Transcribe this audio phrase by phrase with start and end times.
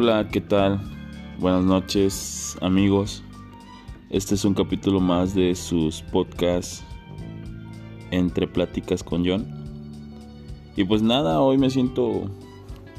[0.00, 0.80] Hola, ¿qué tal?
[1.40, 3.24] Buenas noches, amigos.
[4.10, 6.84] Este es un capítulo más de sus podcasts
[8.12, 9.44] entre pláticas con John.
[10.76, 12.30] Y pues nada, hoy me siento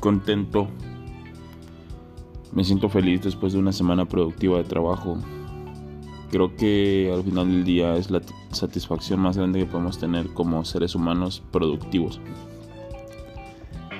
[0.01, 0.67] contento.
[2.51, 5.17] Me siento feliz después de una semana productiva de trabajo.
[6.31, 8.21] Creo que al final del día es la
[8.51, 12.19] satisfacción más grande que podemos tener como seres humanos productivos.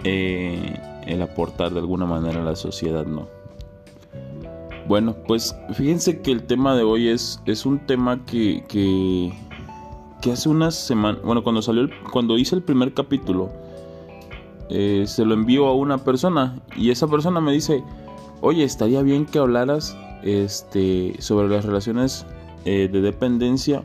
[0.03, 3.27] Eh, el aportar de alguna manera a la sociedad, ¿no?
[4.87, 9.31] Bueno, pues fíjense que el tema de hoy es, es un tema que, que,
[10.31, 13.51] hace unas semanas, bueno, cuando salió, el, cuando hice el primer capítulo,
[14.69, 17.83] eh, se lo envío a una persona y esa persona me dice,
[18.41, 22.25] oye, estaría bien que hablaras este, sobre las relaciones
[22.65, 23.83] eh, de dependencia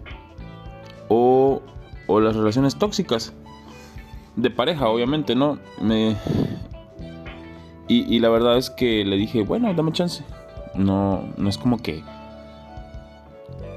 [1.08, 1.60] o,
[2.06, 3.34] o las relaciones tóxicas
[4.36, 5.58] de pareja, obviamente, ¿no?
[5.80, 6.16] Me,
[7.86, 10.24] y, la verdad es que le dije, bueno, dame chance.
[10.74, 12.02] No, no es como que...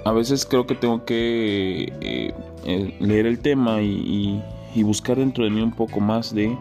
[0.05, 2.33] A veces creo que tengo que eh,
[2.65, 4.41] eh, leer el tema y,
[4.73, 6.57] y, buscar dentro de mí un poco más de...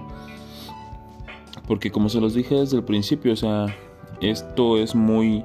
[1.68, 3.66] Porque como se los dije desde el principio, o sea,
[4.20, 5.44] esto es muy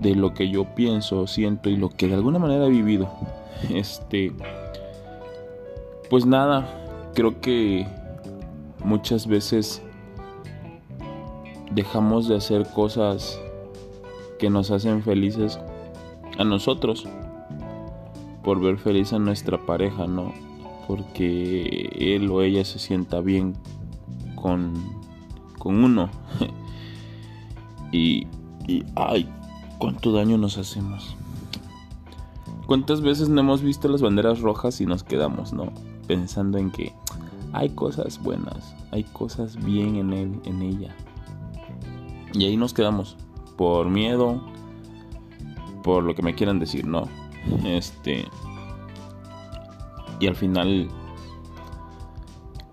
[0.00, 3.10] de lo que yo pienso, siento y lo que de alguna manera he vivido.
[3.70, 4.32] Este...
[6.08, 6.68] Pues nada,
[7.14, 7.86] creo que
[8.84, 9.82] muchas veces
[11.74, 13.40] dejamos de hacer cosas
[14.38, 15.58] que nos hacen felices
[16.38, 17.06] a nosotros
[18.42, 20.32] por ver feliz a nuestra pareja, ¿no?
[20.86, 23.54] Porque él o ella se sienta bien
[24.34, 24.74] con,
[25.58, 26.10] con uno.
[27.92, 28.26] y,
[28.66, 29.28] y, ay,
[29.78, 31.16] cuánto daño nos hacemos.
[32.66, 35.72] ¿Cuántas veces no hemos visto las banderas rojas y nos quedamos, ¿no?
[36.06, 36.92] Pensando en que
[37.52, 40.96] hay cosas buenas, hay cosas bien en él, en ella.
[42.32, 43.16] Y ahí nos quedamos.
[43.56, 44.40] Por miedo.
[45.82, 47.08] Por lo que me quieran decir, ¿no?
[47.64, 48.26] Este.
[50.20, 50.88] Y al final.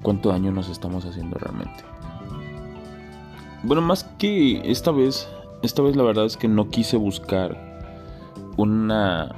[0.02, 1.84] ¿Cuánto daño nos estamos haciendo realmente?
[3.64, 5.28] Bueno, más que esta vez.
[5.62, 7.70] Esta vez la verdad es que no quise buscar
[8.56, 9.36] una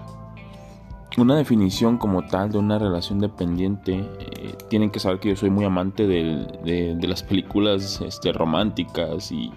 [1.17, 5.49] una definición como tal de una relación dependiente, eh, tienen que saber que yo soy
[5.49, 9.51] muy amante de, de, las películas este, románticas y,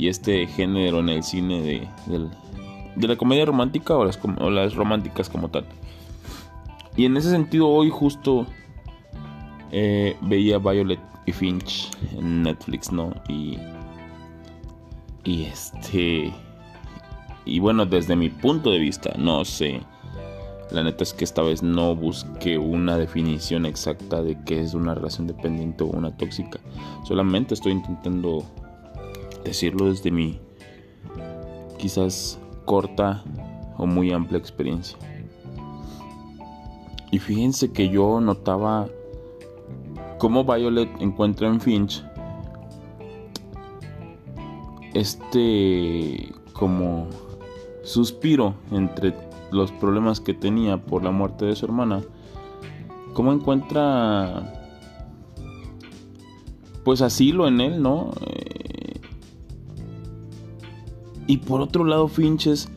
[0.00, 1.86] y este género en el cine de,
[2.96, 5.66] de, la comedia romántica o las, románticas como tal.
[6.96, 8.46] Y en ese sentido hoy justo
[9.70, 13.12] eh, veía Violet y Finch en Netflix, ¿no?
[13.28, 13.58] Y,
[15.22, 16.32] y este...
[17.44, 19.82] Y bueno, desde mi punto de vista, no sé.
[20.70, 24.94] La neta es que esta vez no busqué una definición exacta de qué es una
[24.94, 26.58] relación dependiente o una tóxica.
[27.04, 28.46] Solamente estoy intentando
[29.44, 30.38] decirlo desde mi
[31.78, 33.24] quizás corta
[33.78, 34.98] o muy amplia experiencia.
[37.10, 38.86] Y fíjense que yo notaba
[40.18, 42.04] cómo Violet encuentra en Finch
[44.94, 47.06] este como
[47.82, 49.14] suspiro entre
[49.50, 52.02] los problemas que tenía por la muerte de su hermana.
[53.14, 54.52] Cómo encuentra
[56.84, 58.10] pues asilo en él, ¿no?
[61.30, 62.68] Y por otro lado, Finches,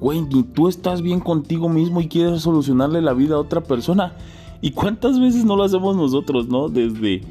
[0.00, 4.16] güey, ni tú estás bien contigo mismo y quieres solucionarle la vida a otra persona.
[4.60, 6.68] ¿Y cuántas veces no lo hacemos nosotros, no?
[6.68, 7.22] Desde,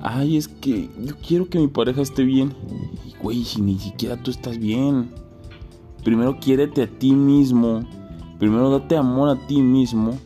[0.00, 2.52] ay, es que yo quiero que mi pareja esté bien.
[3.06, 5.12] Y, güey, si ni siquiera tú estás bien.
[6.02, 7.86] Primero quiérete a ti mismo.
[8.40, 10.18] Primero date amor a ti mismo.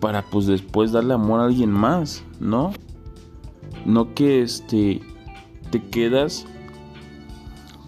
[0.00, 2.72] Para pues después darle amor a alguien más, ¿no?
[3.86, 5.00] No que este
[5.70, 6.46] te quedas.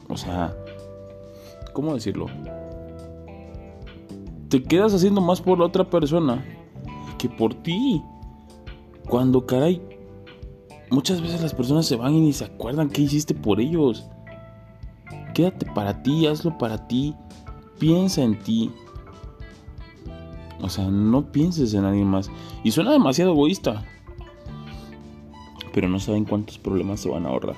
[0.08, 0.54] O sea,
[1.74, 2.28] ¿cómo decirlo?
[4.48, 6.42] Te quedas haciendo más por la otra persona
[7.18, 8.02] que por ti.
[9.08, 9.82] Cuando, caray,
[10.90, 14.06] muchas veces las personas se van y ni se acuerdan qué hiciste por ellos.
[15.34, 17.14] Quédate para ti, hazlo para ti,
[17.78, 18.70] piensa en ti.
[20.62, 22.30] O sea, no pienses en nadie más.
[22.62, 23.84] Y suena demasiado egoísta.
[25.74, 27.56] Pero no saben cuántos problemas se van a ahorrar.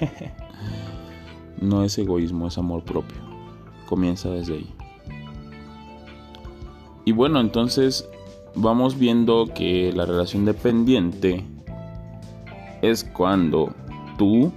[1.60, 3.33] no es egoísmo, es amor propio
[3.84, 4.74] comienza desde ahí.
[7.04, 8.08] Y bueno, entonces
[8.54, 11.44] vamos viendo que la relación dependiente
[12.82, 13.72] es cuando
[14.16, 14.52] tú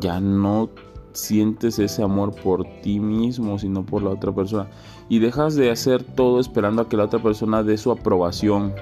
[0.00, 0.70] ya no
[1.12, 4.68] sientes ese amor por ti mismo, sino por la otra persona.
[5.08, 8.74] Y dejas de hacer todo esperando a que la otra persona dé su aprobación.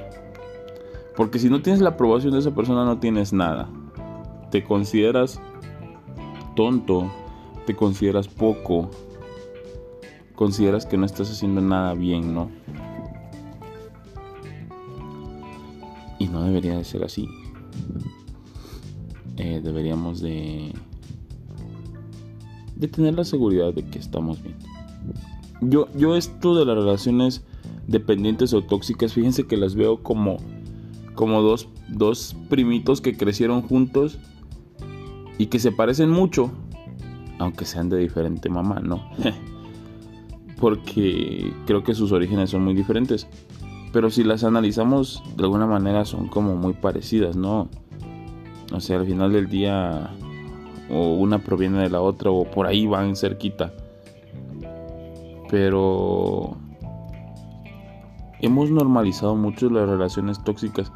[1.16, 3.69] Porque si no tienes la aprobación de esa persona no tienes nada.
[4.50, 5.40] Te consideras
[6.56, 7.10] tonto,
[7.67, 8.91] te consideras poco,
[10.35, 12.50] consideras que no estás haciendo nada bien, ¿no?
[16.19, 17.29] Y no debería de ser así.
[19.37, 20.73] Eh, deberíamos de,
[22.76, 24.56] de tener la seguridad de que estamos bien.
[25.61, 27.44] Yo, yo esto de las relaciones
[27.87, 30.37] dependientes o tóxicas, fíjense que las veo como,
[31.14, 34.19] como dos, dos primitos que crecieron juntos
[35.38, 36.50] y que se parecen mucho,
[37.38, 39.02] aunque sean de diferente mamá, ¿no?
[40.61, 43.26] Porque creo que sus orígenes son muy diferentes.
[43.93, 47.69] Pero si las analizamos de alguna manera son como muy parecidas, ¿no?
[48.73, 50.11] O sea, al final del día
[50.90, 53.73] o una proviene de la otra o por ahí van cerquita.
[55.50, 56.56] Pero
[58.40, 60.93] hemos normalizado mucho las relaciones tóxicas.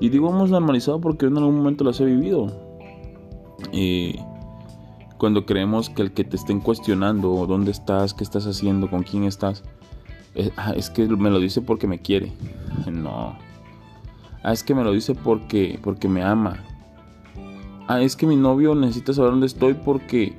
[0.00, 2.46] Y digo hemos normalizado porque en algún momento las he vivido.
[3.72, 4.16] Y
[5.24, 9.24] cuando creemos que el que te estén cuestionando dónde estás, qué estás haciendo, con quién
[9.24, 9.62] estás,
[10.34, 12.30] es, ah, es que me lo dice porque me quiere.
[12.92, 13.34] No.
[14.42, 16.62] Ah, es que me lo dice porque, porque me ama.
[17.88, 20.36] Ah, es que mi novio necesita saber dónde estoy porque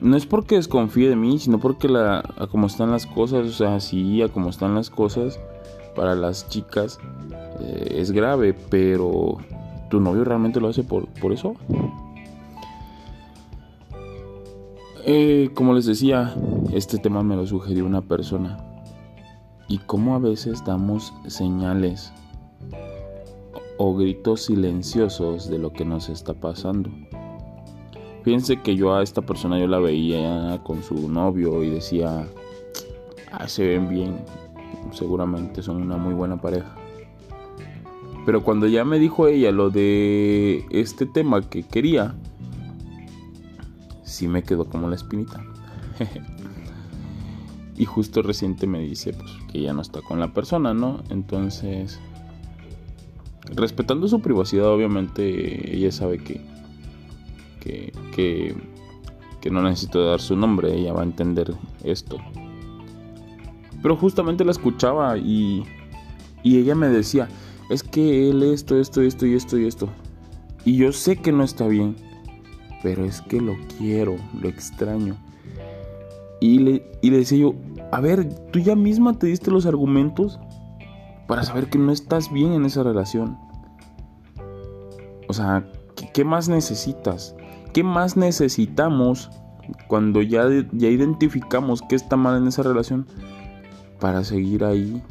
[0.00, 3.52] no es porque desconfíe de mí, sino porque la, a como están las cosas, o
[3.52, 5.38] sea, sí, a como están las cosas
[5.94, 6.98] para las chicas
[7.60, 9.36] eh, es grave, pero
[9.90, 11.54] ¿tu novio realmente lo hace por, por eso?
[15.10, 16.34] Eh, como les decía,
[16.70, 18.58] este tema me lo sugirió una persona.
[19.66, 22.12] Y cómo a veces damos señales
[23.78, 26.90] o gritos silenciosos de lo que nos está pasando.
[28.22, 32.28] Fíjense que yo a esta persona yo la veía con su novio y decía,
[33.32, 34.18] ah, se ven bien,
[34.92, 36.76] seguramente son una muy buena pareja.
[38.26, 42.14] Pero cuando ya me dijo ella lo de este tema que quería,
[44.18, 45.44] sí me quedó como la espinita.
[47.76, 51.02] y justo reciente me dice pues, que ya no está con la persona, ¿no?
[51.10, 52.00] Entonces,
[53.54, 56.40] respetando su privacidad, obviamente ella sabe que
[57.60, 58.54] que,
[59.50, 61.54] no necesito dar su nombre, ella va a entender
[61.84, 62.18] esto.
[63.82, 65.64] Pero justamente la escuchaba y,
[66.42, 67.28] y ella me decía,
[67.70, 69.88] es que él esto, esto, esto y esto y esto.
[70.64, 71.96] Y yo sé que no está bien,
[72.82, 75.16] pero es que lo quiero, lo extraño.
[76.40, 77.54] Y le, y le decía yo,
[77.90, 80.38] a ver, tú ya misma te diste los argumentos
[81.26, 83.38] para saber que no estás bien en esa relación.
[85.28, 85.66] O sea,
[86.14, 87.34] qué más necesitas?
[87.72, 89.30] ¿Qué más necesitamos
[89.88, 93.06] cuando ya, ya identificamos que está mal en esa relación
[94.00, 95.02] para seguir ahí?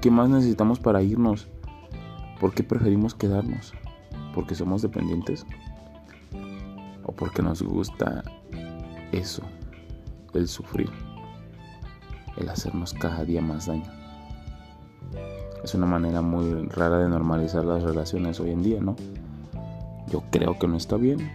[0.00, 1.48] ¿Qué más necesitamos para irnos?
[2.40, 3.72] ¿Por qué preferimos quedarnos?
[4.34, 5.46] ¿Porque somos dependientes?
[7.04, 8.22] ¿O porque nos gusta
[9.12, 9.42] eso?
[10.34, 10.90] El sufrir.
[12.36, 13.90] El hacernos cada día más daño.
[15.62, 18.96] Es una manera muy rara de normalizar las relaciones hoy en día, ¿no?
[20.08, 21.30] Yo creo que no está bien.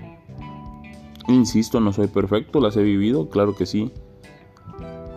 [1.27, 3.91] Insisto, no soy perfecto, las he vivido, claro que sí.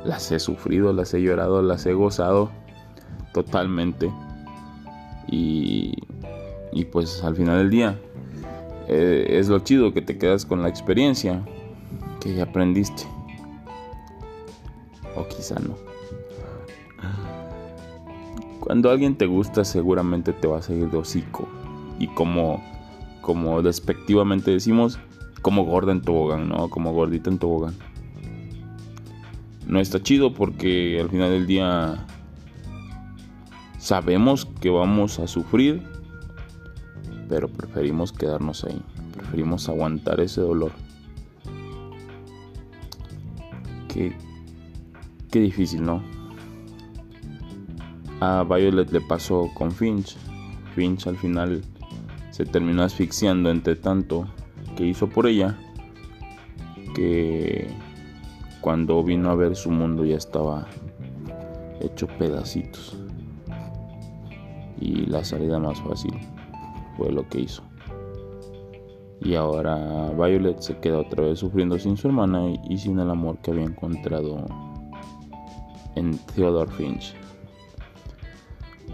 [0.04, 2.50] Las he sufrido, las he llorado, las he gozado
[3.32, 4.12] totalmente.
[5.28, 5.94] Y,
[6.72, 7.98] y pues al final del día
[8.92, 11.44] eh, es lo chido que te quedas con la experiencia
[12.18, 13.04] que ya aprendiste.
[15.14, 15.76] O quizá no.
[18.58, 21.48] Cuando alguien te gusta seguramente te va a seguir de hocico.
[22.00, 22.60] Y como,
[23.20, 24.98] como despectivamente decimos,
[25.40, 26.68] como gorda en tobogán, ¿no?
[26.68, 27.74] Como gordita en tobogán.
[29.68, 32.06] No está chido porque al final del día
[33.78, 35.80] sabemos que vamos a sufrir,
[37.30, 38.82] pero preferimos quedarnos ahí.
[39.12, 40.72] Preferimos aguantar ese dolor.
[43.88, 44.12] Qué,
[45.30, 46.02] qué difícil, ¿no?
[48.20, 50.16] A Violet le pasó con Finch.
[50.74, 51.62] Finch al final
[52.32, 54.28] se terminó asfixiando entre tanto
[54.76, 55.56] que hizo por ella,
[56.94, 57.68] que
[58.60, 60.66] cuando vino a ver su mundo ya estaba
[61.80, 62.96] hecho pedacitos.
[64.80, 66.14] Y la salida más fácil
[67.00, 67.62] fue lo que hizo.
[69.22, 73.38] Y ahora Violet se queda otra vez sufriendo sin su hermana y sin el amor
[73.38, 74.44] que había encontrado
[75.96, 77.14] en Theodore Finch.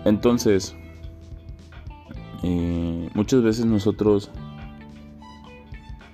[0.04, 0.76] Entonces,
[2.44, 4.30] eh, muchas veces nosotros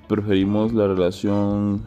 [0.09, 1.87] preferimos la relación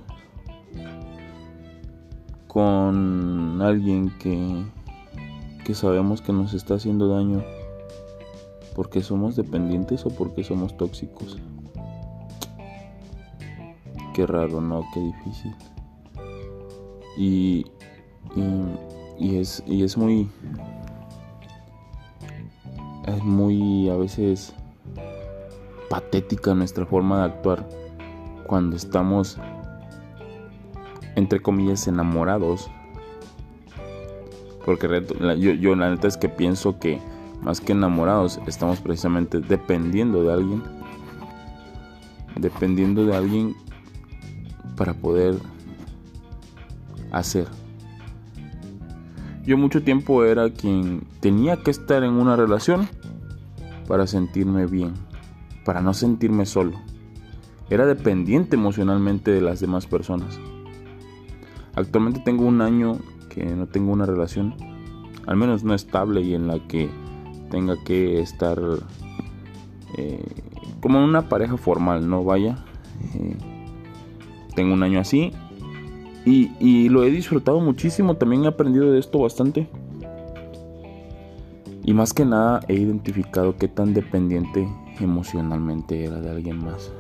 [2.47, 4.65] con alguien que,
[5.65, 7.43] que sabemos que nos está haciendo daño
[8.75, 11.39] porque somos dependientes o porque somos tóxicos.
[14.13, 14.83] qué raro, ¿no?
[14.93, 15.55] Qué difícil.
[17.17, 17.65] Y,
[19.17, 20.29] y, es, y es muy...
[23.07, 24.53] Es muy a veces
[25.89, 27.67] patética nuestra forma de actuar
[28.47, 29.37] cuando estamos,
[31.15, 32.69] entre comillas, enamorados.
[34.65, 35.05] Porque
[35.37, 36.99] yo, yo la neta es que pienso que
[37.45, 40.63] más que enamorados estamos precisamente dependiendo de alguien.
[42.35, 43.55] Dependiendo de alguien
[44.75, 45.35] para poder
[47.11, 47.47] hacer.
[49.45, 52.89] Yo mucho tiempo era quien tenía que estar en una relación
[53.87, 54.93] para sentirme bien,
[55.63, 56.81] para no sentirme solo.
[57.69, 60.39] Era dependiente emocionalmente de las demás personas.
[61.75, 62.97] Actualmente tengo un año
[63.29, 64.55] que no tengo una relación,
[65.27, 66.89] al menos no estable y en la que
[67.49, 68.59] tenga que estar
[69.97, 70.23] eh,
[70.81, 72.57] como una pareja formal, no vaya.
[73.15, 73.37] Eh,
[74.55, 75.33] tengo un año así
[76.25, 79.67] y, y, lo he disfrutado muchísimo, también he aprendido de esto bastante.
[81.83, 84.67] Y más que nada he identificado qué tan dependiente
[84.99, 86.91] emocionalmente era de alguien más.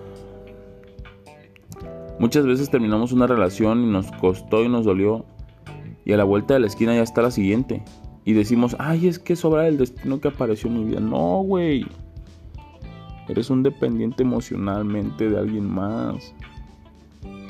[2.19, 5.25] Muchas veces terminamos una relación y nos costó y nos dolió.
[6.05, 7.83] Y a la vuelta de la esquina ya está la siguiente.
[8.25, 10.99] Y decimos, ay, es que sobra el destino que apareció en mi vida.
[10.99, 11.85] No, güey.
[13.29, 16.33] Eres un dependiente emocionalmente de alguien más.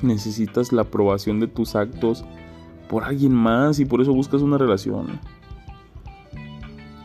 [0.02, 2.26] Necesitas la aprobación de tus actos
[2.90, 5.20] por alguien más y por eso buscas una relación.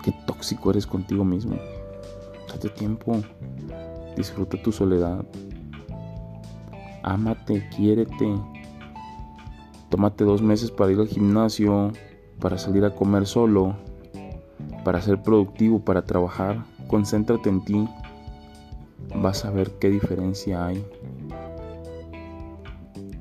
[0.02, 1.56] Qué tóxico eres contigo mismo.
[2.48, 3.22] Date tiempo.
[4.16, 5.24] Disfruta tu soledad.
[7.04, 8.34] Ámate, quiérete.
[9.90, 11.92] Tómate dos meses para ir al gimnasio,
[12.40, 13.76] para salir a comer solo,
[14.84, 16.64] para ser productivo, para trabajar.
[16.88, 17.88] Concéntrate en ti.
[19.14, 20.84] Vas a ver qué diferencia hay.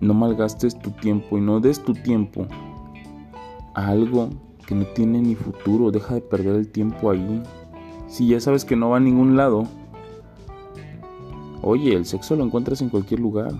[0.01, 2.47] No malgastes tu tiempo y no des tu tiempo
[3.75, 4.29] a algo
[4.65, 5.91] que no tiene ni futuro.
[5.91, 7.43] Deja de perder el tiempo ahí.
[8.07, 9.67] Si ya sabes que no va a ningún lado,
[11.61, 13.51] Oye, el sexo lo encuentras en cualquier lugar.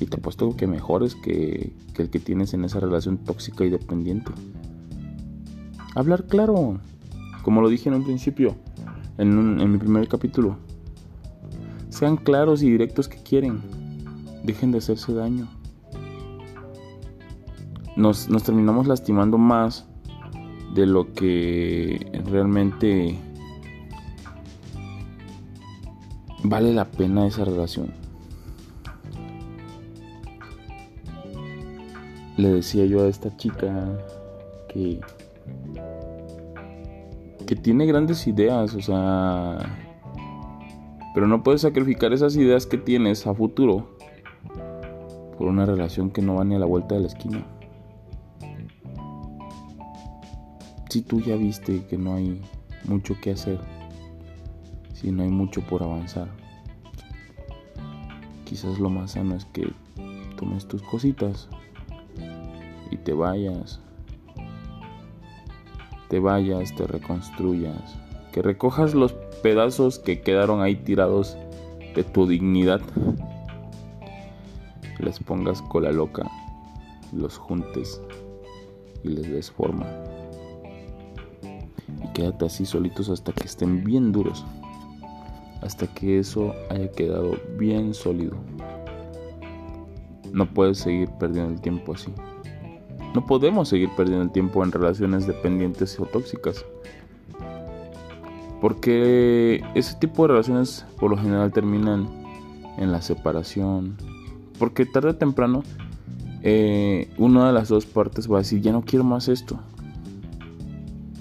[0.00, 4.32] Y te apuesto que mejores que, el que tienes en esa relación tóxica y dependiente.
[5.94, 6.80] Hablar claro.
[7.42, 8.56] Como lo dije en un principio,
[9.18, 10.56] en, mi primer capítulo.
[11.90, 13.60] Sean claros y directos que quieren.
[14.42, 15.48] Dejen de hacerse daño.
[17.96, 19.86] Nos terminamos lastimando más
[20.74, 23.18] de lo que realmente
[26.44, 27.99] vale la pena esa relación.
[32.40, 33.86] Le decía yo a esta chica
[34.72, 34.98] que
[37.46, 39.58] que tiene grandes ideas, o sea,
[41.12, 43.98] pero no puedes sacrificar esas ideas que tienes a futuro
[45.36, 47.44] por una relación que no va ni a la vuelta de la esquina.
[50.88, 52.40] Si tú ya viste que no hay
[52.84, 53.58] mucho que hacer,
[54.94, 56.28] si no hay mucho por avanzar.
[58.44, 59.70] Quizás lo más sano es que
[60.38, 61.50] tomes tus cositas
[62.90, 63.80] y te vayas.
[66.08, 67.96] Te vayas, te reconstruyas.
[68.32, 71.36] Que recojas los pedazos que quedaron ahí tirados
[71.94, 72.80] de tu dignidad.
[74.98, 76.30] Les pongas cola loca,
[77.12, 78.00] los juntes
[79.02, 79.86] y les des forma.
[82.04, 84.44] Y quédate así solitos hasta que estén bien duros
[85.62, 88.36] hasta que eso haya quedado bien sólido.
[90.32, 92.12] No puedes seguir perdiendo el tiempo así.
[93.14, 96.64] No podemos seguir perdiendo el tiempo en relaciones dependientes o tóxicas.
[98.60, 102.08] Porque ese tipo de relaciones por lo general terminan
[102.78, 103.96] en la separación.
[104.58, 105.62] Porque tarde o temprano
[106.42, 109.58] eh, una de las dos partes va a decir, ya no quiero más esto.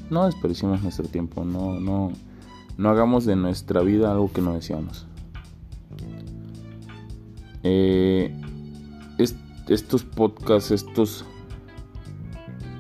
[0.10, 2.12] No desperdiciemos nuestro tiempo, no, no,
[2.78, 5.06] no hagamos de nuestra vida algo que no deseamos.
[7.64, 8.34] Eh,
[9.68, 11.26] estos podcasts, estos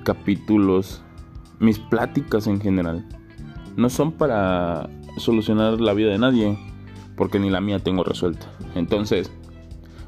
[0.09, 1.03] capítulos,
[1.59, 3.07] mis pláticas en general,
[3.77, 6.57] no son para solucionar la vida de nadie,
[7.15, 8.47] porque ni la mía tengo resuelta.
[8.73, 9.31] Entonces,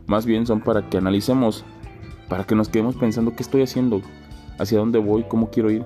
[0.08, 1.64] más bien son para que analicemos,
[2.30, 4.02] para que nos quedemos pensando qué estoy haciendo,
[4.58, 5.86] hacia dónde voy, cómo quiero ir.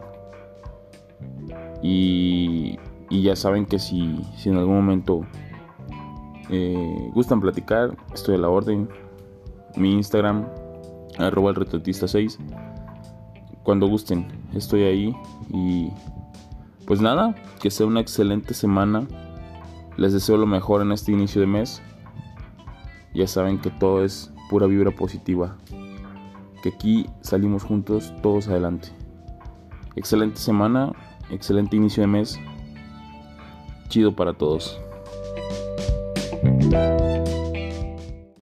[1.81, 2.79] Y
[3.09, 5.25] ya saben que si, si en algún momento
[6.49, 8.87] eh, gustan platicar, estoy a la orden.
[9.75, 10.47] Mi Instagram,
[11.17, 12.39] arroba el retratista 6.
[13.65, 15.15] Cuando gusten, estoy ahí.
[15.49, 15.89] Y
[16.85, 19.07] pues nada, que sea una excelente semana.
[19.97, 21.81] Les deseo lo mejor en este inicio de mes.
[23.13, 25.57] ya saben que todo es pura vibra positiva.
[26.61, 28.89] Que aquí salimos juntos todos adelante.
[29.95, 30.93] Excelente semana,
[31.31, 32.39] excelente inicio de mes.
[33.89, 34.79] Chido para todos.